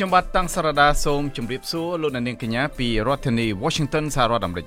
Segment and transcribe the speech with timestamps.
[0.00, 4.66] ខ្ញុំបាទតាំងសារ៉ាដាសូមជម្រាបសួរលោកអ្នកនាងកញ្ញាពីរដ្ឋធានី Washington សហរដ្ឋអាមេរិក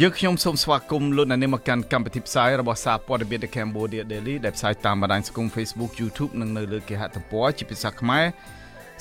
[0.00, 8.24] យើងខ្ញុំសូមស្វាគមន៍លោកអ្នកនាងមកកាន់កម្មវិធីផ្សាយរបស់សារព័ត៌មាន The Cambodia Daily ដែលផ្សាយតាមបណ្ដាញសង្គម Facebook YouTube និងនៅលើគេហទំព័រជាភាសាខ្មែរ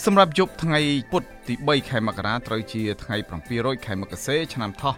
[0.06, 0.80] សម្រាប់យប់ថ្ងៃ
[1.12, 3.18] ពុធទី3ខែមករាត្រូវជាថ្ងៃ
[3.52, 4.94] 700ខែមករាឆ្នាំថោះ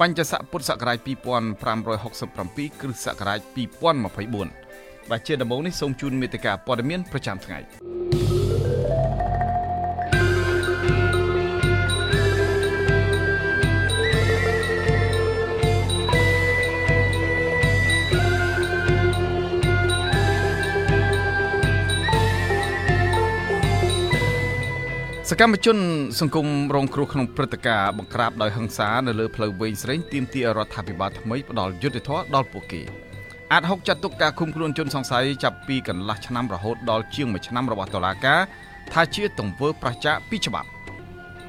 [0.00, 3.40] បញ្ញស័កពុទ្ធសករាជ2567គ្រិស្តសករាជ
[4.06, 8.41] 2024បាទជាដំបូងនេះសូមជូនមេត្តាព័ត៌មានប្រចាំថ្ងៃ
[25.30, 25.78] សកម្មជន
[26.20, 32.82] សង្គមរងគ្រោះក្នុងព្រឹត្តិការណ៍បង្ក្រាបដោយហិង្សានៅលើផ្លូវវែងស្រេងទាមទាររដ្ឋាភិបាលថ្មីផ្ដល់យុត្តិធម៌ដល់ពួកគេ
[33.52, 38.40] អាចហុកចាត់ទុកការឃុំខ្លួនជនសង្ស័យចាប់ពីកន្លះឆ្នាំរហូតដល់ជាង1ឆ្នាំរបស់តុលាការ
[38.92, 40.68] ថាជាទង្វើប្រឆាចពីច្បាប់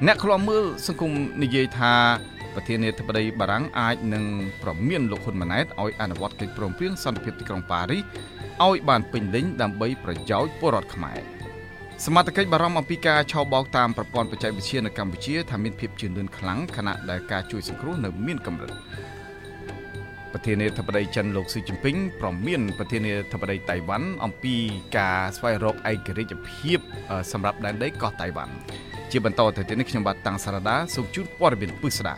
[0.06, 1.92] អ្នកខ្លាំមើលសង្គមនិយាយថា
[2.54, 4.24] ប្រធានាធិបតីបារាំងអាចនឹង
[4.62, 8.02] ប្រមានលោកហ៊ុនម៉ាណែតឲ្យអនុវត្តកិច្ចព្រមព្រៀងសន្តិភាពទីក្រុងប៉ារីស
[8.66, 11.20] ឲ្យបានពេញលេញដើម្បីប្រយោជន៍ពលរដ្ឋខ្មែរ។
[12.02, 18.72] សមត្ថកិច្ចបារម្ភអំពីការឆោបបោកតាមប្រព័ន្ធបច្ចេកវិទ្យានៅកម្ពុជាថាមានភាពជឿនលឿនខ្លាំងខណៈដែលការជួយសង្គ្រោះនៅមានកម្រិត
[20.32, 24.54] ប្រធានាធិបតីចិនលោកស៊ីជីនពីងប្រមានប្រធានាធិបតីតៃវ៉ាន់អំពី
[24.96, 26.78] ការស្វែងរកឯករាជ្យភាព
[27.32, 28.52] សម្រាប់ដែនដីកោះតៃវ៉ាន់
[29.10, 32.14] ជាបន្តទៅទៀតនេះខ្ញុំបាទតាំងសារ៉ាដាសូមជូនព័ត៌មានពិស្ដា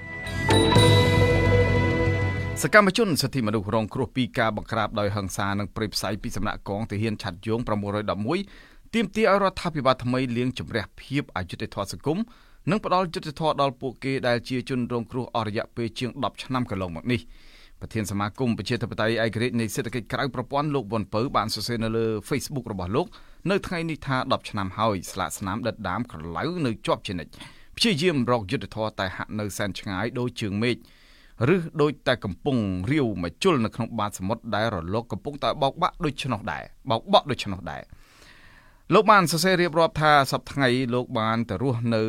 [2.63, 12.19] សកម្មជនសិទ្ធិមនុស្សរងគ្រោះពីការបង្ក្រាបដោយហិង្សានិងព្រៃផ្សៃពីសំណាក់កងទាហានឆាត់យង911 ទាមទារឲ្យរដ្ឋាភិបាលថ្មីលាងជម្រះភាពអយុត្តិធម៌សង្គម
[12.71, 17.21] និងផ្ដល់យុត្តិធម៌ដល់ពួកគេដែលជាជនរងគ្រោះអស់រយៈពេលជាង10ឆ្នាំកន្លងមកនេះ
[17.81, 23.07] ប្រធានសមាគមប្រជាធិបតេយ្យឯករាជ្យនៃសេដ្ឋកិច្ចក្រៅប្រព័ន្ធលោកវ៉ុនពៅបានសរសេរនៅលើ Facebook របស់លោក
[23.51, 27.33] នៅថ្ងៃនេះថា10ឆ្នាំហើយស្លាកស្នាមដិតដាមក្រឡៅនៅជាប់ជានិច្ច
[27.77, 30.77] ព្យាយាមរកយុត្តិធម៌តែហាក់នៅសែនឆ្ងាយដូចជើងមេឃ
[31.55, 32.57] ឬដូចតែកំពុង
[32.91, 37.83] រាវមកជុលនៅក្នុងបាតសមុទ្រដែលរលកកំពុងតែបោកបាក់ដូចឆ្នោះដែរបោកបក់ដូចឆ្នោះដែរ
[38.95, 42.03] លោកបានសរសេររៀបរាប់ថាសប្តាហ៍ថ្ងៃលោកបានទៅរស់នៅ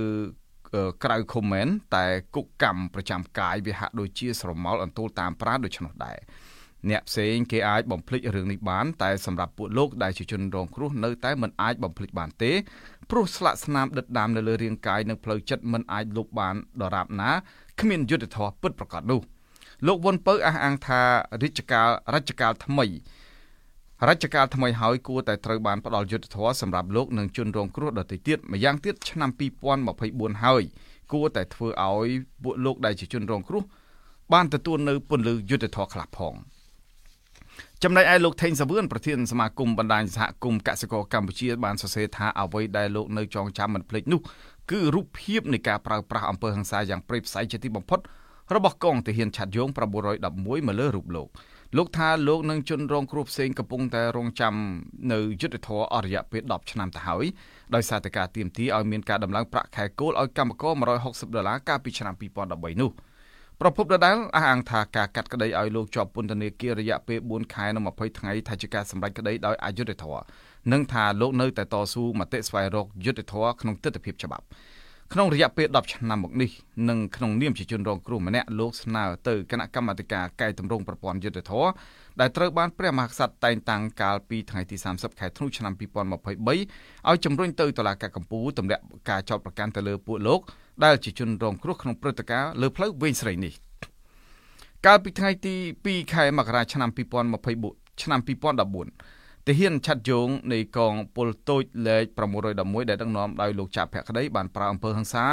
[1.04, 2.06] ក្រៅឃុំមែនតែ
[2.36, 6.18] គុកកម្មប្រចាំកាយវាហាក់ដូចជាស្រមោលអន្ទូលតាមប្រាដូច្នោះដែរ
[6.90, 12.52] អ្នកផ្សេងគេអាចបំភ្លេចរឿងនេះបានតែសម្រាប់ពួកលោកដែលជាជនរងគ្រោះនៅតែមិនអាចបំភ្លេចបានទេ
[13.09, 17.32] ព្រោះស្លាកស្នាមដិតដាមនៅលើរាងកាយនិងផ្លូវចិត្តមិនអាចលុបបានដរាបណា
[17.80, 19.22] គ្មានយុទ្ធធម៌ពិតប្រាកដនោះ
[19.88, 21.02] លោកវុនពៅអះអាងថា
[21.44, 22.86] រាជការរាជការថ្មី
[24.06, 29.30] រជ្ជកាលថ្មីហើយគួរតែត្រូវបានផ្ដល់យុទ្ធធម៌សម្រាប់លោកនិងជនរងគ្រោះដទៃទៀតម្យ៉ាងទៀតឆ្នាំ
[29.88, 30.63] 2024ហើយ
[31.13, 32.09] គួរតែធ្វើឲ្យ
[32.44, 33.63] ពួកលោកដែលជាជនរងគ្រោះ
[34.34, 36.34] បានទទួលនៅពន្លឺយុទ្ធធម៌ខ្លះផង
[37.84, 44.22] ចំណែកឯលោកថេងសាវឿនប្រធានសមាគមបណ្ដាញសហគមន៍កសិករកម្ពុជាបានសរសេរថាអ្វីដែលលោកនៅចងចាំមិនភ្លេចនោះ
[44.72, 48.00] គឺរូបភាពនៃការប្រើប្រាស់អំពើហិង្សាយ៉ាងព្រៃផ្សៃជាទីបំផុត
[48.56, 51.28] របស់កងទាហានឆាត់យង911មកលើរូបលោក
[51.75, 54.53] លោកថាលោកនឹងជន់រងគ្រោះផ្សេងកំពុងតែរងចាំ
[55.13, 57.25] នៅយុទ្ធធរអរិយពេល10ឆ្នាំទៅហើយ
[57.75, 60.73] ដោយសារតែការទៀមទីឲ្យមានការដំឡើងប្រាក់ខែគោលឲ្យកម្មករ
[61.03, 62.13] 160ដុល្លារកាលពីឆ្នាំ
[62.47, 62.91] 2013នោះ
[63.61, 70.23] ប្រពន្ធដដែលអះអាងថាការកាត់ក្តីឲ្យលោកជាប់ពន្ធនាគាររយៈពេល4ខែនិង20ថ្ងៃថាជាការសម្រេចក្តីដោយអយុត្តិធម៌
[70.72, 74.45] និងថាលោកនៅតែតស៊ូមតិស្វែងរកយុត្តិធម៌ក្នុងទស្សនវិជ្ជាច្បាប់
[75.13, 76.51] ក្នុងរយៈពេល10ឆ្នាំមកនេះ
[76.90, 81.69] និងក្នុងនាមជាជនរងគ្រោះម្នាក់លោកស្នើទៅគណៈកម្មាធិការកែតម្រង់ប្រព័ន្ធយុត្តិធម៌
[82.19, 90.40] ដែលត្រូវបានព្រះមហាក្សត្រតែងតាំងកាលពីថ្ងៃទី30ខែធ្នូឆ្នាំ2023ឲ្យជំរុញទៅតុលាការកំពូលទម្លាក់ការចោទប្រកាន់ទៅលើពួកលោក
[90.85, 93.53] ដែលជាជនរងគ្រោះក្នុងព្រឹត្តិការណ៍លើផ្លូវវែងស្រីនេះ
[94.85, 96.90] កាលពីថ្ងៃទី2ខែមករាឆ្នាំ
[97.46, 99.16] 2024ឆ្នាំ2014
[99.50, 102.06] ទាហានឆាត់យងនៃកងពលតូចលេខ
[102.53, 105.25] 611ដែលដឹកនាំដោយលោកចាភក្តីបានប្រើអំពើហិង្សា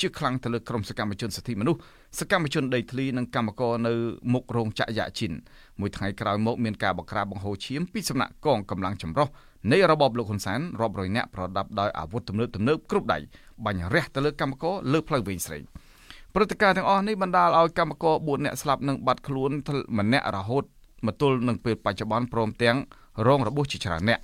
[0.00, 1.80] ជាខ្លាំងទៅលើក្រុមសកម្មជនសិទ្ធិមនុស្ស
[2.18, 3.92] សកម្មជនដីធ្លីនិងកម្មករនៅ
[4.32, 5.32] មុខរោងចក្រយ៉ាជីន
[5.80, 9.28] មួយថ្ងៃក្រោយមកមានការបង្ក្រាបបង្ហូរឈាមពីសំណាក់កងកម្លាំងចម្រុះ
[9.72, 13.18] នៃរបបលោកហ៊ុនសែនរាប់រយនាក់ប្រដាប់ដោយអាវុធទំនើបទំនើបគ្រប់ដៃ
[13.64, 15.58] បាញ់រះទៅលើកម្មករលើផ្លូវវិញស្រី
[16.34, 19.50] ព្រឹត្តិការណ៍ទាំងអស់នេះបណ្ដាលឲ្យកម្មករ4នាក់ស្លាប់និងបាត់ខ្លួន
[19.98, 20.64] ម្នាក់រហូត
[21.06, 22.76] មកទល់នឹងពេលបច្ចុប្បន្នព្រមទាំង
[23.26, 24.20] រងរបួសជាច្រើនអ្នក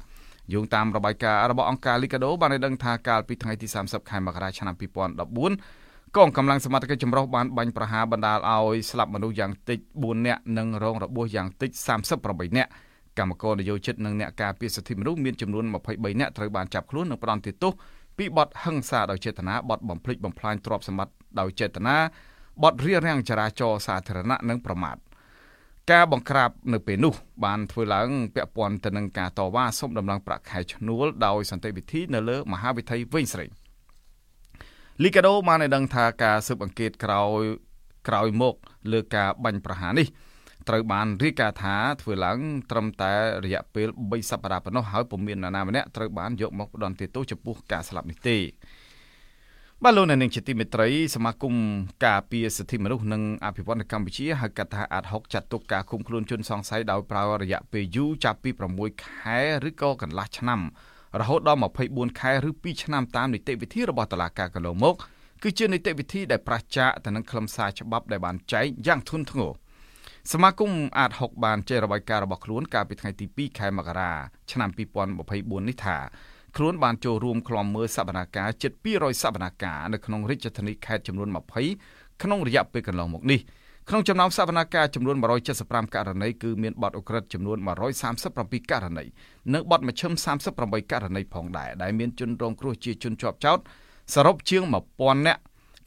[0.52, 11.70] យោងតាមរបាយការណ៍របស់អង្គការ Liga do បានឲ្យដឹងថាកាលពីថ្ងៃទី30ខែមករាឆ្នាំ2014កងកម្លាំងសមត្ថកិច្ចចម្រុះបានបាញ់ប្រហារបណ្ដាលឲ្យស្លាប់មនុស្សយ៉ាងតិច4នាក់និងរងរបួសយ៉ាងតិច
[12.14, 12.70] 38នាក់
[13.18, 17.72] កម្មករនយោជិតនិងអ្នកការពារសិទ្ធិមនុស្សមានចំនួន23នាក់ត្រូវបានចាប់ខ្លួននិងផ្ដន្ទាទោស
[18.18, 21.96] ពីបទហិង្សាដោយចេតនាបទបំផ្លិចបំផ្លាញទ្រព្យសម្បត្តិដោយចេតនា
[22.62, 24.96] បទរារាំងចរាចរណ៍សាធារណៈនិងប្រមាថ
[25.92, 27.14] ការបង្ក្រាបនៅពេលនោះ
[27.44, 33.46] បានធ្វើឡើងពាក់ព័ន្ធទៅនឹងការតវ៉ាសុំដំណឹងប្រាក់ខែឈ្នួលដោយសន្តិវិធីនៅលើមហាវិថីវិញស្រី
[35.02, 37.42] លីកាដូបានឲ្យដឹងថាការស៊ើបអង្កេតក្រោយ
[38.08, 38.54] ក្រោយមក
[38.92, 40.06] លើការបាញ់ប្រហារនេះ
[40.68, 42.38] ត្រូវបានរាយការណ៍ថាធ្វើឡើង
[42.70, 43.12] ត្រឹមតែ
[43.44, 48.36] រយៈពេល3សប្តាហ៍ប៉ុណ្ណោះហើយពុំមាននរណាម្នាក់ត្រូវបានយកមកផ្ដន្ទាទោសចំពោះការស្លាប់នេះទេ
[49.86, 51.54] បាទលោកអ្នកនាងជាទីមេត្រីសមាគម
[52.06, 58.50] ការពារសិទ្ធិមនុស្សនិងអភិវឌ្ឍនៅកម្ពុជាហៅកាត់ថាអាត6ចាត់ទុកការឃុំខ្លួនជនសង្ស័យដោយប្រើរយៈពេលយូរចាប់ពី
[58.80, 59.38] 6ខែ
[59.68, 60.60] ឬក៏កន្លះឆ្នាំ
[61.20, 64.94] រហូតដល់24ខែឬ2ឆ្នាំតាមនីតិវិធីរបស់តុលាការកន្លងមក
[65.42, 69.52] គឺជានីតិវិធីដែលប្រឆាចទៅនឹងខ្លឹមសារច្បាប់ដែលបានចែងយ៉ាងធ្ងន់ធ្ងរ
[70.32, 74.12] សមាគមអាត6បានចេញរបាយការណ៍របស់ខ្លួនកាលពីថ្ងៃទី2ខែមករា
[74.52, 75.98] ឆ្នាំ2024នេះថា
[76.56, 81.28] ខ្លួនបានចូលរួមក្លំមើលសវនាការជិត200សវនាការនៅក្នុងរាជធានីខេត្តចំនួន
[81.74, 83.40] 20ក្នុងរយៈពេលកន្លងមកនេះ
[83.88, 85.16] ក្នុងចំណោមសវនាការចំនួន
[85.56, 87.58] 175ករណីគឺមានបទអ ுக ្រិតចំនួន
[88.14, 89.04] 137ករណី
[89.54, 90.12] និងបទមជ្ឈិម
[90.52, 93.58] 38ករណីផងដែរដែលមានជនរងគ្រោះជាជនជាប់ចោត
[94.14, 94.62] សរុបជាង
[94.94, 95.40] 1000នាក់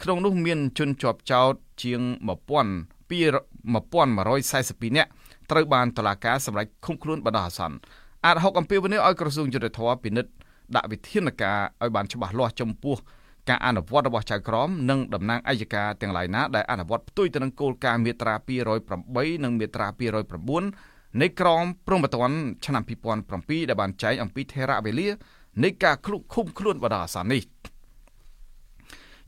[0.04, 1.54] ក្នុងនោះមានជនជាប់ចោត
[1.84, 5.10] ជាង1242នាក់
[5.52, 7.78] ត្រូវបានតុលាការសម្រេចឃុំខ្លួនបណ្ដោះអាសន្ន
[8.26, 10.32] អាចហុកអំពាវនាវឲ្យក្រសួងយុទ្ធភ័ពពិនិត្យ
[10.76, 12.98] ដាក់វិធានការឲ្យបានច្បាស់លាស់ចំពោះ
[13.50, 18.36] ការអនុវត្តរបស់ចៅក្រមនិងតំណាងអัยការទាំងឡាយណាដែលអនុវត្តផ្ទុយទៅនឹងគោលការណ៍មាត្រា
[18.90, 19.88] 208និងមាត្រា
[20.54, 22.84] 209នៃក្រមព្រហ្មទណ្ឌឆ្នាំ
[23.26, 25.10] 2007ដែលបានចែងអំពីថេរវេលា
[25.64, 27.44] នៃការឃុំខ្លួនបណ្ដោះអាសន្ននេះ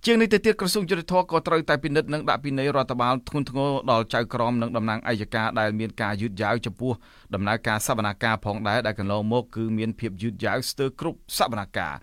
[0.06, 6.92] ជាងនេះទៅទៀតក្រសួងយុទ្ធភ័ពក៏ត្រូវតែពិនិត្យនិងដាក់ពិន័យរដ្ឋបាលធ្ងន់ធ្ងរដល់ចៅក្រមនិងតំណាងអัยការដែលមានការយឺតយ៉ាវចំពោះ
[7.34, 11.98] ដំណើរការសវនកម្មផងដែរដែលកន្លងមកគឺមានភាពយឺតយ៉ាវស្ទើរគ្រប់សវនកម្ម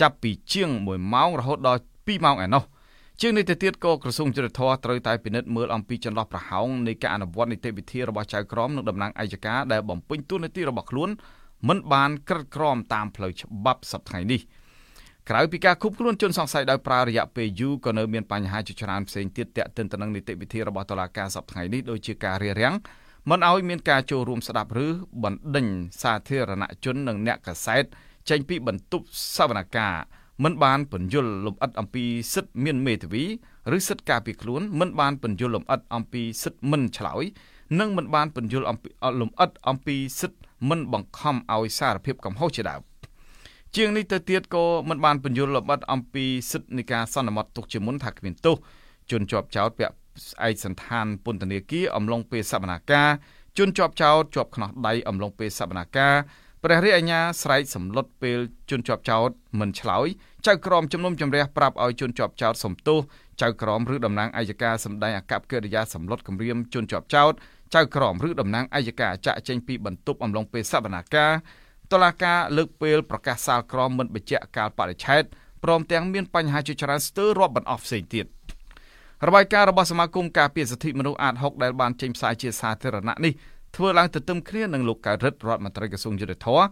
[0.00, 2.62] ចាប់ពីជាង1ម៉ោងរហូតដល់2ម៉ោងឯណោះ
[3.20, 11.10] ជាងនេះទៅទៀតក៏ក្រសួងយុទ្ធភ័ពត្រូវតែពិនិត្យមើលអំពីចន្លោះប្រហោងនៃការអនុវត្តនីតិវិធីរបស់ចៅក្រមនិងតំណាងអัยការដែលបំពេញតួនាទីរបស់ខ្លួន
[11.68, 14.42] មិនបានក្រិតក្រមតាមផ្លូវច្បាប់សប្តាហ៍នេះ។
[15.30, 22.74] ក្រៅពីការឃុំខ្លួនជនសង្ស័យដោយប្រើរយៈពេលយូរក៏នៅមានបញ្ហាជាច្រើនផ្សេងទៀតទាក់ទិនទៅនឹងនីតិវិធីរបស់តុលាការសប្តាហ៍នេះដូចជាការរារាំង
[23.30, 24.88] មិនឲ្យមានការចូលរួមស្ដាប់ឬ
[25.24, 25.66] បណ្ដេញ
[26.02, 27.84] សាធារណជននិងអ្នកកសែត
[28.30, 29.06] ចេញពីបន្ទប់
[29.36, 32.04] សវនកម្មមិនបានពន្យល់លម្អិតអំពី
[32.34, 33.24] សិទ្ធិមានមេធាវី
[33.76, 37.24] ឬសិទ្ធិការពារខ្លួនមិនបានពន្យល់លម្អិតអំពីសិទ្ធិមិនឆ្លើយ
[37.80, 38.88] និងមិនបានពន្យល់អំពី
[39.20, 42.89] លម្អិតអំពីសិទ្ធិមិនបង្ខំឲ្យសារភាពកំហុសជាដើម
[43.76, 48.56] ជាងនេះទៅទៀតក៏មិនបានបញ្យល់ល្បិតអំពីសិទ្ធិនៃការសន្មត់ទុកជាមុនថាគ្មានទោស
[49.10, 49.94] ជនជាប់ចោតពាក់
[50.46, 53.08] ឯកសន្តានពន្ធនាគារអំឡុងពេលសវនាការ
[53.58, 56.14] ជនជាប់ចោតជាប់ខ្នោះដៃអំឡុងពេលសវនាការ
[56.64, 58.38] ព្រះរាជអាជ្ញាស្រែកសម្លុតពេល
[58.70, 59.30] ជនជាប់ចោត
[59.60, 60.06] មិនឆ្លើយ
[60.46, 63.00] ចៅក្រមជំនុំជម្រះប្រាប់ឲ្យជនជាប់ចោតសំទោស
[63.42, 67.32] ចៅក្រមឬតំណាងអัยការសម្ដែងអកប្បកិរិយាសម្លុតគម្រាមជនជាប់ចោត
[67.74, 71.32] ចៅក្រមឬតំណាងអัยការចាក់ចេញពីបន្ទប់អំឡុងពេលសវនាការ
[71.92, 75.22] តឡាការលើកពេលប្រកាសសាលក្រមមិនបញ្ជាក់កាលបរិច្ឆេទ
[75.64, 78.26] ព្រមទាំងមានបញ្ហាជាច្រើនស្ទើររាប់មិនអស់ផ្សេងទៀត
[79.26, 83.32] របាយការណ៍របស់សមាគមការពារសិទ្ធិមនុស្សអាត6ដែលបានចេញផ្សាយជាសាធារណៈនេះ
[83.76, 86.66] ធ្វើឡើងទន្ទឹមគ្នានឹងលោកកៅរិទ្ធរដ្ឋមន្ត្រីក្រសួងយុទ្ធភ័ព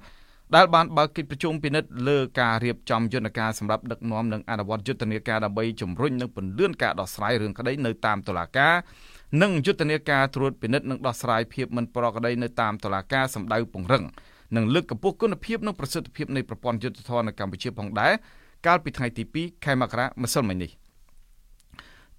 [0.56, 8.74] ដែលបានបើកកិច្ចប្រជុំពិនិត្យលើការរៀបចំយន្តការសម្រាប់ដឹកនាំនិងអនុវត្តយុទ្ធនាការដើម្បីជំរុញនិងពន្លឿនការដោះស្រាយរឿងក្តីនៅតាមតុលាការ
[9.42, 14.04] និងយុទ្ធនាការត្រួតពិនិត្យនិងដោះស្រាយភាពមិនប្រក្រតីនៅតាមតុលាការសម្ដៅពង្រឹង
[14.56, 18.12] និងលើកកម្ពស់គុណភាពនិងប្រសិទ្ធភាពនៃប្រព័ន្ធយុត្តិធម៌នៅកម្ពុជាផងដែរ
[18.66, 20.70] កាលពីថ្ងៃទី2ខែមករាម្សិលមិញនេះ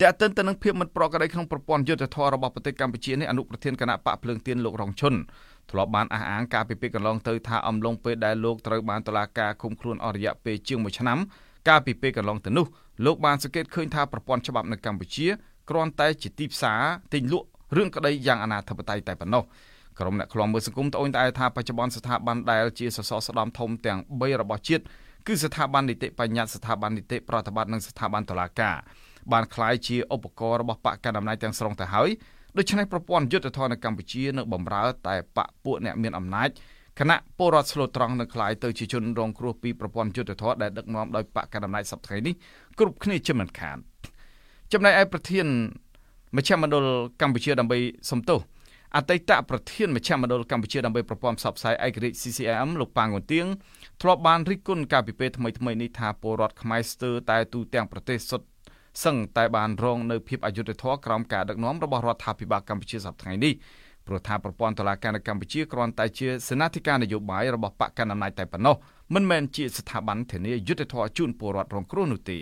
[0.02, 5.14] តើតើទៅនឹងភាពមិនប្រក្រតីក្នុងប្រព័ន្ធយុត្តិធម៌របស់ប្រទេសកម្ពុជានេះអនុប្រធានគណៈបកភ្លើងទៀនលោករងឈុន
[5.72, 11.18] ធ្លាប់បានអះអាងការពីពេលកន្លងទៅថាអំឡុងពេលដែលលោកត្រូវបានតុលាការឃុំខ្លួនអស់រយៈពេលជាង1ឆ្នាំ
[11.68, 12.66] កាលពីពេលកន្លងទៅនោះ
[13.06, 15.28] លោកបានសង្កេតឃើញថាប្រព័ន្ធច្បាប់នៅកម្ពុជា
[15.70, 16.82] គ្រាន់តែជាទីផ្សារ
[17.14, 19.44] ទិញលក់រឿងក្តីយ៉ាងអនាធិបតេយ្យតែប៉ុណ្ណោះ
[19.99, 24.83] ក្រុមអ្នកខ្លំមើលសង្គមត្អូញត្អែថាបច្ចុប្បន្នស្ថាប័នដែលជាសសរស្តម្ភធំទាំង3របស់ជាតិ
[25.27, 28.77] គឺស្ថាប័ននីតិបញ្ញត្តិស្ថាប័ននីតិប្រតិបត្តិនិងស្ថាប័នតុលាការ
[29.33, 32.11] បានคล้ายជាឧបករណ៍របស់បកកណ្ដាលអំណាចទាំងស្រុងទៅហើយ
[32.59, 36.49] ដូច្នេះប្រព័ន្ធយុទ្ធធននៅកម្ពុជានៅបំរើតែបកពួកអ្នកមានអំណាច
[37.01, 42.35] គណៈពលរដ្ឋស្លូតត្រង់នៅคล้ายទៅជាជនរងគ្រោះពីប្រព័ន្ធយុទ្ធធនដែលដឹកនាំដោយបកកណ្ដាលអំណាចសប្តាហ៍នេះ
[42.79, 43.77] គ្រប់គ្នាជាមិនខាន
[44.73, 45.47] ចំណែកឯប្រធាន
[46.37, 46.87] មជ្ឈមណ្ឌល
[47.21, 47.79] កម្ពុជាដើម្បី
[48.11, 48.41] សំទោស
[48.96, 53.46] អតីតប្រធានមជ្ឈមណ្ឌលកម្ពុជាដើម្បីប្រព័ន្ធផ្សព្វផ្សាយឯករាជ្យ CCM លោកប៉ាងវទៀង
[54.02, 58.48] ធ្លាប់បានរិះគន់ការពិពេលថ្មីថ្មីនេះថាពលរដ្ឋខ្មែរស្ទើរតែទូទាំងប្រទេសសុទ្ធ
[59.04, 63.54] សឹងតែបានរងនៅភាពអយុត្តិធម៌ក្រោមការដឹកនាំរបស់រដ្ឋាភិបាលកម្ពុជាសប្តាហ៍នេះ
[64.08, 68.76] ព្រោះថាប្រព័ន្ធតុលាការនៅកម្ពុជាគ្រាន់តែជាសេនាធិការនយោបាយរបស់បកកណ្ដាលអំណាចតែប៉ុណ្ណោះ
[69.14, 72.40] មិនមែនជាស្ថាប័នធានាយុត្តិធម៌ជូនពលរដ្ឋរងគ្រោះនោះទេ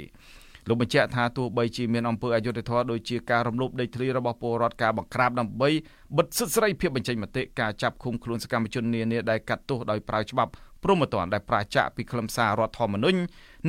[0.69, 5.69] លោកបញ្ជាក់ថាទោះបីជាមានអំពើអយុត្តិធម៌ដូចជាការរំលោភដីធ្លីរបស់ពលរដ្ឋការបង្ក្រាបដើម្បី
[6.17, 10.51] បិទសិទ្ធិសេរីភាពបញ្ចេញមតិការចាប់ឃុំខ្លួនសកម្មជននានាដែលកាត់ទោសដោយប្រើច្បាប់
[10.83, 13.19] ព្រហ្មទណ្ឌដែលប្រាចាក់ពីខ្លឹមសាររដ្ឋធម្មនុញ្ញ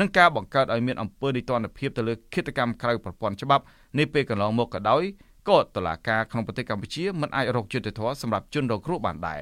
[0.01, 3.65] និងការបង្កើតឲ្យមានអំពើនីតិរដ្ឋភាពទៅលើគិតកម្មក្រៅប្រព័ន្ធច្បាប់
[3.99, 5.03] នេះពេលកន្លងមកក៏ដោយ
[5.49, 9.41] ក៏តុលាការក្នុងប្រទេសកម្ពុជាមិនអាចរកយុត្តិធម៌សម្រាប់ជនរងគ្រោះបានដែរ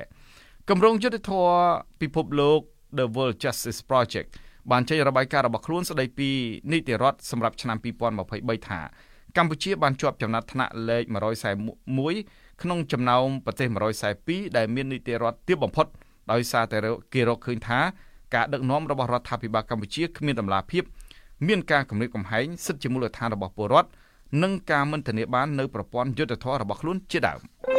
[0.69, 1.55] គម្រោងយុត្តិធម៌
[2.01, 2.61] ពិភពលោក
[2.99, 4.29] The World Justice Project
[4.70, 6.30] បានចេញរបាយការណ៍របស់ខ្លួនស្ដីពី
[6.73, 7.76] នីតិរដ្ឋសម្រាប់ឆ្នាំ
[8.23, 8.80] 2023ថា
[9.37, 11.04] កម្ពុជាបានជាប់ចំណាត់ថ្នាក់លេខ
[11.82, 13.68] 141ក្នុងចំណោមប្រទេស
[14.12, 15.87] 142ដែលមាននីតិរដ្ឋទាបបំផុត
[16.32, 16.78] ដោយសារតែ
[17.14, 17.80] គេរកឃើញថា
[18.35, 20.85] ការដឹកនាំរបស់រដ្ឋាភិបាលកម្ពុជាគ្មានតម្លាភាព
[21.46, 23.88] មានការគំរាមកំហែងសិទ្ធិជាមូលដ្ឋានរបស់ពលរដ្ឋ
[24.42, 27.75] និងការមិនធានាបាននៅប្រព័ន្ធយុត្តិធម៌របស់ខ្លួនជាដើម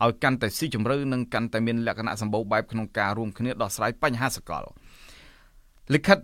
[0.04, 4.64] ឲ្យកាន់តែស៊ីជម្រៅនិងកាន់តែមានលក្ខណៈសម្បូរបែបក្នុងការរួមគ្នាដោះស្រាយបញ្ហាសកល
[5.94, 6.18] លិខិត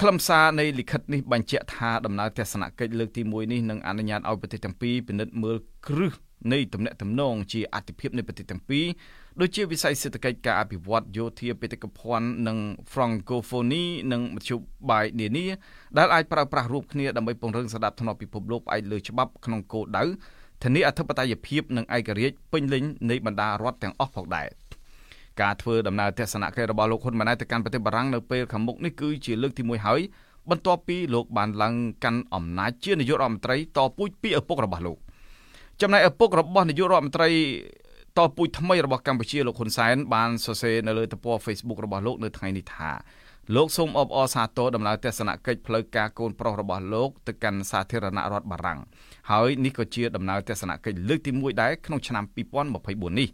[0.00, 6.12] ខ្លឹមសារនៃលិខិតនេះបញ្ជាក់ថាដំណើរទស្សនកិច្ចលើកទី1នេះនឹងអនុញ្ញាតឲ្យប្រទេសទាំងពីរពិនិត្យមើលគ្រឹះ
[6.52, 8.84] នៃទំនាក់ទំនងជាអតិភិបនៃប្រទេសទាំងពីរ
[9.40, 12.58] ដូចជាវិស័យសេដ្ឋកិច្ចការអភិវឌ្ឍយោធាបេតិកភណ្ឌនិង
[12.92, 14.56] Francophonie និងមធ្យោ
[14.90, 15.46] បាយនានា
[15.98, 20.04] ដែលអាចប្រើប្រាស់រួមគ្នាដើម្បីពង្រឹងសន្តិភាពពិភពលោកផ្អែកលើច្បាប់ក្នុងគោលដៅ
[20.62, 24.48] ធានាអធិបតេយ្យភាពនិងឯករាជ្យពេញលេញនៃបណ្ដារដ្ឋទាំងអស់ផងដែរ
[25.40, 30.00] ការធ្វើដំណើរទស្សនកិច្ចរបស់លោកហ៊ុនម៉ាណែតទៅកាន់ប្រទេសបារាំងនៅពេលខាងមុខនេះគឺជាលើកទី1ហើយ
[30.50, 34.98] បន្ទាប់ពីលោកបានឡើងកាន់អំណាចជានាយករដ្ឋមន្ត្រីតពូជពីឪពុករបស់លោក
[35.80, 37.30] ចំណែកឪពុករបស់នាយករដ្ឋមន្ត្រី
[38.26, 42.90] តពូជថ្មីរបស់កម្ពុជាលោកហ៊ុនសែនបានសរសេរនៅលើទំព័រ Facebook របស់លោកនៅថ្ងៃនេះថា
[43.56, 48.80] លោកសូមអបអរសាទរដំណើរទស្សនកិច្ចផ្លូវការកូនប្រុសរបស់លោកទៅកាន់សាធារណរដ្ឋបារាំង
[49.30, 52.24] ហើយនេះក៏ជាដំណើរទស្សនកិច្ចលើកទី1ដែរក្នុងឆ្នាំ
[52.72, 53.28] 2024នេះ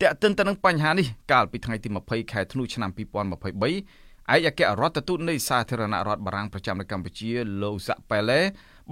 [0.00, 7.30] តែកតិនទៅនឹងបញ្ហានេះកាលពីថ្ងៃទី20ខែធ្នូឆ្នាំ2023ឯកអគ្គរដ្ឋទូតនៃសាធារណរដ្ឋបារាំងប្រចាំនៅកម្ពុជា
[7.62, 8.40] លោកសាក់ប៉ែឡេ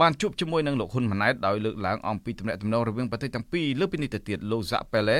[0.00, 5.18] បានជួបជាមួយនឹងលោកហ៊ុនម៉ាណែតដោយលើកឡើងអំពីទំនាក់ទំនងរវាងប្រទេសទាំងពីរលើពីនេះទៅទៀតលោកសាក់ប៉ែឡេ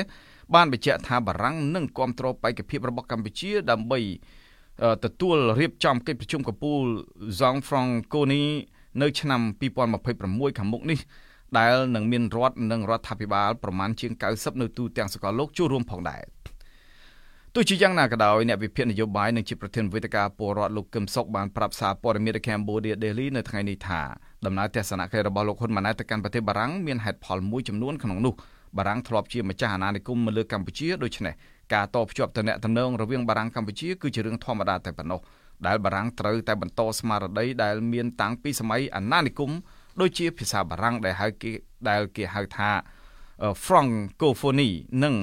[0.54, 4.00] បានបញ្ជាក់ថាបារាំងនឹងគ្រប់គ្រងបេក្ខភាពរបស់កម្ពុជាដើម្បី
[5.04, 6.82] ទទួលរៀបចំកិច្ចប្រជុំកំពូល
[7.40, 8.44] Zong Franconi
[9.02, 9.40] នៅឆ្នាំ
[10.00, 10.98] 2026ខាងមុខនេះ
[11.58, 16.24] ដែលនឹងមានរដ្ឋនិងរដ្ឋាភិបាលប្រមាណជាង90នៅទូទាំងសកលលោកចូលរួមផងដែរ
[17.54, 24.00] ទោះជាយ៉ាងណាក៏ដោយអ្នកវិភាគនយោបាយនិងជាប្រធានវេទិកាពលរដ្ឋលោកកឹមសុខបានប្រាប់សារព័ត៌មាន Cambodia Daily នៅថ្ងៃនេះថា
[24.46, 28.34] ដំណើរទស្សនកិច្ចរបស់លោកហ៊ុនម៉ាណែតទៅកាន់ប្រទេសបារាំងមានហេតុផលមួយចំនួនក្នុងនោះ
[28.78, 31.34] បារាំងធ្លាប់ជាម្ចាស់អាណានិគមមកលើកម្ពុជាដូច្នេះ
[31.74, 32.44] ការតភ្ជាប់តំ
[32.76, 35.20] ណែងរវាងបារាំងកម្ពុជាគឺជារឿងធម្មតាតែប៉ុណ្ណោះ
[35.66, 39.50] ដែលបារាំងត្រូវតែបន្តស្មារតីដែលមានតាំងពីសម័យអាណានិគម
[40.00, 41.52] ដូចជាភាសាបារាំងដែលហៅគេ
[41.88, 42.70] ដែលគេហៅថា
[43.64, 45.14] Francophonie និង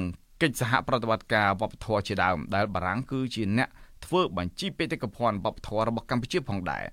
[0.42, 3.70] កិច្ចសហប្រតិបត្តិការវប្បធម៌ជាដើមដែលបារាំងគឺជាអ្នក
[4.06, 6.84] ធ្វើបញ្ជីបេតិកភណ្ឌវប្បធម៌របស់កម្ពុជាផងដែរ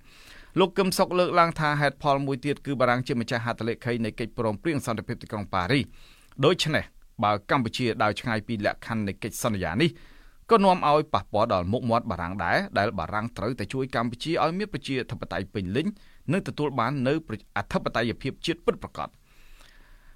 [0.60, 5.84] លោកកឹមសុខលើកឡើងថាហេតុផលមួយទៀតគឺបារាំងជាម្ចាស់ហត្ថលេខីនៃកិច្ចព្រមព្រៀងសន្តិភាពទីក្រុងប៉ារីស
[6.44, 6.84] ដូច្នេះ
[7.24, 9.90] បើកម្ពុជាដើរឆ្ងាយពីលក្ខខណ្ឌនៃកិច្ចសន្យានេះ
[10.50, 15.86] ក៏នាំឲ្យប៉ះពាល់ដល់មុខមាត់បារាំងដែរដែលបារាំងត្រូវតែជួយកម្ពុជាឲ្យមានប្រជាធិបតេយ្យពេញលេញ
[16.32, 17.18] និងទទួលបាននូវ
[17.56, 19.08] អធិបតេយ្យភាពជាតិពិតប្រាកដ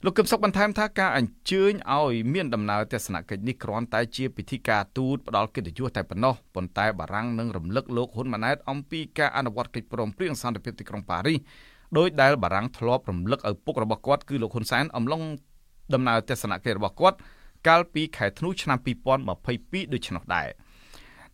[0.04, 11.38] លោកកឹមសុខបន្ថែមថាការអញ្ជើញឲ្យមានដំណើរទស្សនកិច្ចនេះគ្រាន់តែជាពិធីការទូតផ្ដល់កិត្តិយសតែប៉ុណ្ណោះប៉ុន្តែបារាំងនឹងរំលឹកលោកហ៊ុនម៉ាណែតអំពីការអនុវត្តកិច្ចព្រមព្រៀងសន្តិភាពទីក្រុងប៉ារីស
[11.98, 15.22] ដោយដែលបារាំងធ្លាប់រំលឹកឪពុករបស់គាត់គឺលោកហ៊ុនសែនអំឡុង
[15.94, 17.18] ដំណើរទស្សនកិច្ចរបស់គាត់
[17.68, 18.78] កាលពីខែធ្នូឆ្នាំ
[19.36, 20.48] 2022ដូច្នោះដែរ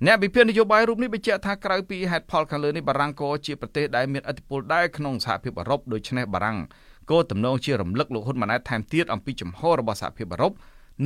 [0.06, 6.58] អ្នកវិភាគនយោបាយរូបនេះបញ្ជាក់ថាក្រៅពីហេតុផលខាងលើនេះបារាំងក៏ជាប្រទេសដែលមានឥទ្ធិពលដែរក្នុងសហភាពអឺរ៉ុបដូច្នេះបារាំង
[7.10, 10.52] ក៏ទំនងជារំលឹកលោកហ៊ុនម៉ាណែតថែមទៀតអំពីចំហរបស់សហភាពអឺរ៉ុប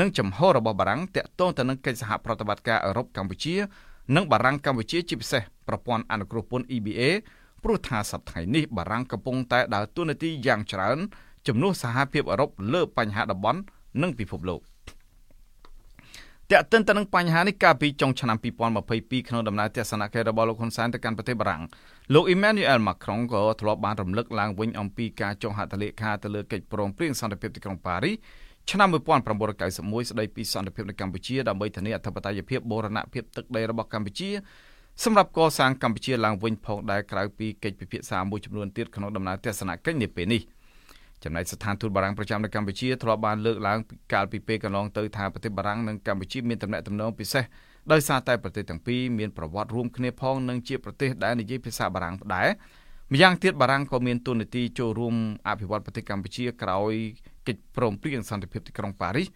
[0.00, 3.54] និងចំហរបស់បារាំងតាក់ទងទៅនឹងកិច្ចសហប្រតិបត្តិការអឺរ៉ុបកម្ពុជា
[4.16, 7.00] និងបារាំងកម្ពុជាជាពិសេសប្រព័ន្ធអនុគ្រោះពន្ធ EBA
[7.62, 10.98] ព្រោះថាសប្តាហ៍នេះបារាំងកំពុងតែដើរតួនាទីយ៉ាងច្រើន
[11.46, 13.60] ជំនួសសហភាពអឺរ៉ុបលើបញ្ហាតំបន់
[14.02, 14.60] និងពិភពលោក
[16.54, 18.36] តើតិនទៅនឹងបញ្ហានេះកាលពីចុងឆ្នាំ
[18.82, 21.62] 2022ក្នុងដំណើរទស្សនកិច្ចរបស់លោកហ៊ុនសែនទៅកាន់ប្រទេសបារាំង
[22.14, 28.14] លោក Emmanuel Macron ក៏ធ្លាប់បានរំលឹកឡើងវិញអំពីការចុះហត្ថលេខាទៅលើកិច្ចព្រមព្រៀងសន្តិភាពទីក្រុងប៉ារីស
[28.70, 28.88] ឆ្នាំ
[29.48, 34.30] 1991ស្ដីពីសន្តិភាពនៅកម្ពុជាដើម្បីធានាអធិបតេយ្យភាពបូរណភាពទឹកដីរបស់កម្ពុជា
[35.04, 40.42] សម្រាប់កសាងកម្ពុជាឡើងវិញផងដែរក្រៅពីកិច្ចពិភាក្សាមួយចំនួនទៀតក្នុងដំណើរទស្សនកិច្ចនាពេលនេះ
[41.24, 43.78] ចំណែកស្ថានទូតបារាំងប្រចាំនៅកម្ពុជាធ្លាប់បានលើកឡើង
[44.12, 47.44] កាលពីពេលកន្លងទៅថាប្រទេសបារាំងនិងកម្ពុជាមានទំនាក់ទំនងពិសេស
[47.92, 52.48] ដោយសារតែប្រទេសទាំងពីរមានប្រវត្តិរួមគ្នាផងនិងជាប្រទេសដែលនិយាយភាសាបារាំងដែរ
[53.12, 55.14] ម្យ៉ាងទៀតបារាំងក៏មានទូនាទីចូលរួម
[55.48, 56.92] អភិវឌ្ឍប្រទេសកម្ពុជាក្រោយ
[57.48, 59.26] កិច្ចព្រមព្រៀងសន្តិភាពទីក្រុងប៉ារីស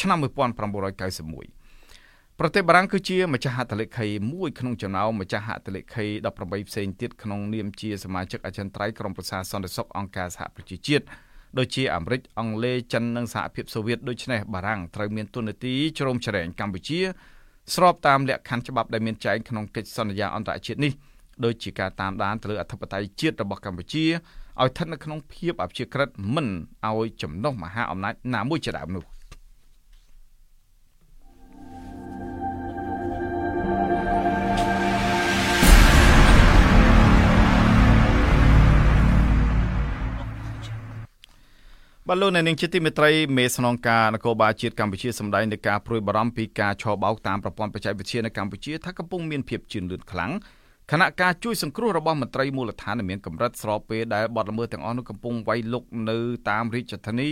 [0.00, 6.04] ឆ្នាំ1991ប្រទេសបារាំងគឺជាម្ចាស់ហត្ថលេខីមួយក្នុងចំណោមម្ចាស់ហត្ថលេខី
[6.38, 11.04] 18ផ្សេងទៀតក្នុងនាមជាសមាជិកអចិន្ត្រៃយ៍ក្រុមប្រឹក្សាសន្តិសុខអង្គការសហប្រជាជាតិ
[11.58, 17.00] ដូចជាអាមេរិកអង់គ្លេសចិននិងសហភាពសូវៀតដូច្នេះបារាំងត្រូវមានទូនាទីជ្រោមជ្រែងកម្ពុជា
[17.74, 20.92] ស្របតាមលក្ខខណ្ឌច្បាប់ដែលមានចែងក្នុងកិច្ចសន្យាអន្តរជាតិនេះ
[21.44, 26.48] ដូចជាការតាមដានទៅលើអធិបតេយ្យជាតិរបស់កម្ពុជាឲ្យស្ថិតនៅក្នុងភាពអព្យាក្រឹតមិន
[26.88, 29.04] ឲ្យចំណុះមហាអំណាចណាមួយជាដើមនោះ។
[42.12, 50.32] បាទលោកអ្នកនាងជាទីមេត្រីមេស្នងការនគរបាលជាតិកម្ពុជាសម្ដែងនឹងការព្រួយបារម្ភពីការឆបោកតាមប្រព័ន្ធបច្ចេកវិទ្យានៅកម្ពុជាថាកំពុងមានភាពជឿនលឿនខ្លាំង
[50.90, 56.18] ខណៈការជួយសង្គ្រោះរបស់មន្ត្រីមូលដ្ឋានមានកម្រិតស្របពេលដែលបទល្មើសទាំងអស់នោះកំពុងវាយលុកនៅ
[56.50, 57.28] តាមរាជធានី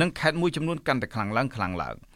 [0.00, 1.96] និងខេត្តមួយចំនួនកាន់តែខ្លាំងឡើងខ្លាំងឡើង។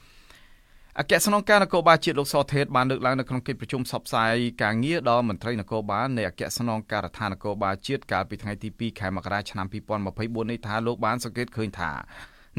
[1.01, 11.91] អគ្គស្នងការនគរបាលជាតិលោកសថេតបានលើកឡើងនៅក្នុងកិច្ចប្រជុំសពផ្សាយការងារដល់មន្ត្រីនគរបាលនៃអគ្គស្នងការដ្ឋាននគរបាលជាតិកាលពីថ្ងៃទី2ខែមករាឆ្នាំ2024នេះថាលោកបានសង្កេតឃើញថា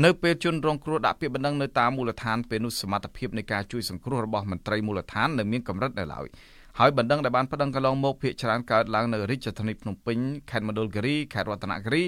[0.03, 6.27] នៅពេលជនរងគ្រោះដាក់ពាក្យបណ្ដឹងនៅតាមមូលដ្ឋានពេលនោះសមត្ថភាពនៃការជួយសង្គ្រោះរបស់មន្ត្រីមូលដ្ឋាននៅមានកម្រិតនៅឡើយ
[6.79, 10.17] ហើយបណ្ដឹងដែលបានប្តឹងកន្លងមកភាគច្រើនកើតឡើងនៅរាជធានីភ្នំពេញ
[10.51, 12.03] ខេត្តមណ្ឌលគិរីខេត្តរតនគិរី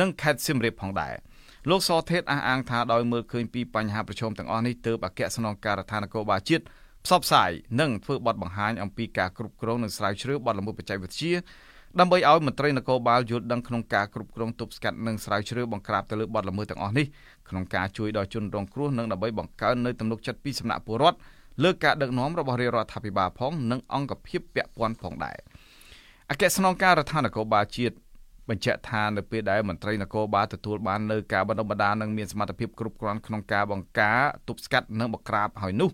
[0.00, 1.14] និងខេត្តសៀមរាបផងដែរ។
[1.68, 6.64] លោកសថេតអះអាងថាដោយមើលឃើញពីបញ្ហាប្រឈមទាំងអស់នេះទើបអគ្គស្នងការដ្ឋាននគរបាលជាតិ
[7.04, 11.32] ផ្សព្វផ្សាយនិងធ្វើបទបង្ហាញអំពីការគ្រប់គ្រងនិងស្រាវជ្រាវបទល្មើសបច្ចេកវិទ្យា
[12.00, 17.06] ដើម្បីឲ្យមន្ត្រីនគរបាលយល់ដឹងក្នុងការគ្រប់គ្រងទប់ស្កាត់និងស្រាវជ្រាវបង្ក្រាបទៅលើបទល្មើសទាំងអស់នេះ
[17.48, 21.18] ក្នុងការជួយដល់ជនរងគ្រោះនិងដើម្បីបង្កើននូវទំនុកចិត្តពីសំណាក់ពលរដ្ឋ
[21.64, 25.38] លើការដឹកនាំរបស់រាជរដ្ឋាភិបាលផងនិងអង្គភាពពាក់ព័ន្ធផងដែរ
[26.30, 27.94] អគ្គស្នងការដ្ឋាននគរបាលជាតិ
[28.48, 35.90] បញ្ជាក់ថានៅពេលដែលមន្ត្រីនគរបាលទទួលបាននៅការបណ្ដុះបណ្ដាលនិងមានសមត្ថភាពគ្រប់គ្រាន់ក្នុងការបង្ការទប់ស្កាត់និងបង្ក្រាបហើយនោះ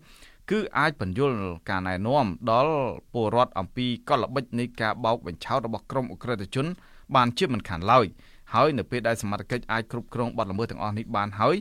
[0.51, 1.37] គឺអាចបញ្យល់
[1.71, 2.75] ការណែនាំដល់
[3.13, 6.67] ពលរដ្ឋអំពីកលល្បិចនៃការបោកបញ្ឆោតរបស់ក្រុមអ ுக ្រិតជន
[7.15, 8.07] បានជាមិនខានឡើយ
[8.55, 11.57] ហើយនៅពេលដែលសមត្ថកិច្ចអាចគ្រប់គ្រងបទល្មើសទាំងអស់នេះបានហើយ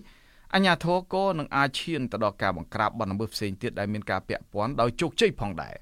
[0.53, 5.75] អញ្ញាធរក៏នឹងអាចឈានទៅដល់ការបង្ក្រាបបទល្មើសផ្សេងទៀតដែលមានការពាក់ព័ន្ធដោយជោគជ័យផងដែរ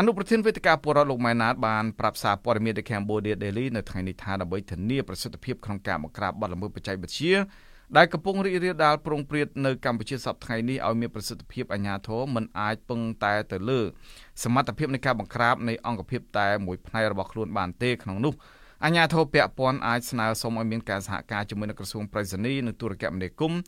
[0.00, 7.34] អនុប្រធានវេទិកាពលរដ្ឋលោកម៉ែណាតបានប្រាប់សារព័ត៌មានទៅ Cambodia Daily នៅថ្ងៃនេះថាដើម្បីធានាប្រសិទ្ធភាពក្នុងការបង្ក្រាបបទល្មើសបច្ចេកវិទ្យា
[7.96, 13.80] ដែលកំពុងរីករាលដាលប្រងព្រាតនៅកម្ពុជាសប្តាហ៍ថ្ងៃនេះឲ្យមានប្រសិទ្ធភាពអាជ្ញាធរមិនអាចពឹងតែទៅលើ
[14.44, 18.34] សមត្ថភាពនៃការបង្ក្រាបនៃអង្គភាពតែមួយផ្នែករបស់ខ្លួនបានទេក្នុងនោះ
[18.84, 23.60] អាជ្ញាធរពាក់ព័ន្ធអាចស្នើសុំឲ្យមានការសហការជាមួយនឹងក្រសួងប្រៃសណីនិងទូរគមនាគមន៍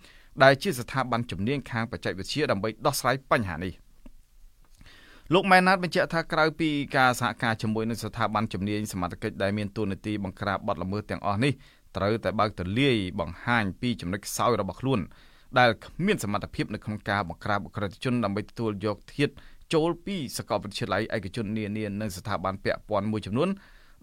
[0.42, 3.74] ដែលជាស្ថាប័នជំនាញខាងបច្ចេកវិទ្យាដើម្បីដោះស្រាយបញ្ហានេះ។
[5.34, 11.52] លោកម៉ែនណាតបញ្ជាក់ថាក្រៅពីការសហការជាមួយនឹងស្ថាប័នជំនាញសមត្ថកិច្ចដែលមានតួនាទីបង្ក្រាបបទល្មើសទាំងអស់នេះ
[11.96, 15.00] ត្រូវតែបើកទលាយបង្ហាញពីចំណុចខ្សោយរបស់ខ្លួន
[15.58, 19.32] ដែលគ្មានសមត្ថភាពនៅក្នុងការបង្ក្រាបអក្រិតជនដើម្បីទទួលយកធាតុ
[19.74, 23.48] ចូលពីសាកលវិទ្យាល័យឯកជននានានិងស្ថាប័នពាក់ព័ន្ធមួយចំនួន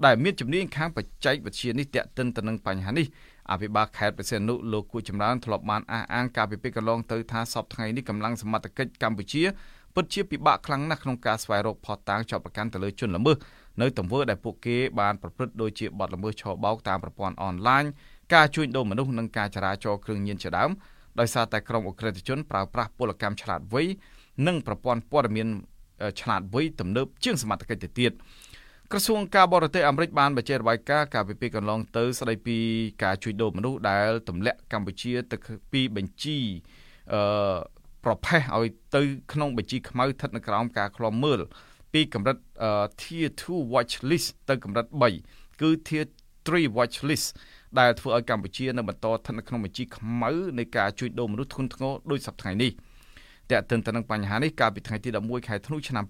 [0.05, 3.05] ដែលមានជំនាញខាងបច្ចេកវិទ្យានេះតាក់ទិនទៅនឹងបញ្ហានេះ
[3.51, 9.43] អភិបាលខេត្តបរសេនុលោកគួចចម្រើនធ្លាប់បានអះអាងការពីពេលកន្លងទៅថាសពថ្ងៃនេះកម្លាំងសមត្ថកិច្ចកម្ពុជា
[9.97, 13.37] ពិតជាពិបាកខ្លាំងណាស់ក្នុងការស្វែងរកផុសតាងចាប់ប្រកាន់ទៅលើជនល្មើស
[13.81, 17.83] នៅទង្វើដែលពួកគេបានប្រព្រឹត្តដូចជាបទល្មើសឆបោកតាមប្រព័ន្ធអនឡាញ
[18.33, 20.69] ការជួញដូរមនុស្សនិងការចរាចរគ្រឿងញៀនជាដើម
[21.19, 23.83] ដោយសារតែក្រុមអ ுக ្រិតជនប្រើប្រាស់ពលកម្មឆ្លាតវៃ
[24.47, 25.47] និងប្រព័ន្ធព័ត៌មាន
[26.21, 28.11] ឆ្លាតវៃទំនើបជាងសមត្ថកិច្ចទៅទៀត
[28.91, 32.57] ក្រសួងការបរទេសអាមេរិកបានបញ្ជាក់របាយការណ៍កាលពីពេលកន្លងទៅស្ដីពី
[33.03, 35.37] ការជួញដូរមនុស្សដែលទម្លាក់កម្ពុជាទៅ
[35.71, 36.37] ពីបញ្ជី
[37.13, 37.21] អឺ
[38.07, 39.01] ប្រផេះឲ្យទៅ
[39.33, 41.39] ក្នុងបញ្ជីខ្មៅស្ថិតនៅក្រោមការឃ្លាំមើល
[41.93, 42.37] ពីកម្រិត
[43.01, 44.85] Tier 2 watch list ទៅកម្រិត
[45.23, 46.05] 3គឺ Tier
[46.47, 47.27] 3 watch list
[47.79, 52.71] ដែលធ្វើឲ្យកម្ពុជានៅបន្តស្ថិតនៅក្នុងបញ្ជីខ្មៅនៃការជួញដូរមនុស្សធ្ងន់ធ្ងរដោយសប្តាហ៍នេះ
[53.51, 56.03] តើតើទៅនឹងបញ្ហានេះកាលពីថ្ងៃទី11ខែធ្នូឆ្នាំ